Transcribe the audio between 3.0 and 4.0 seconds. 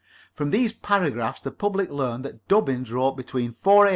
between 4 A.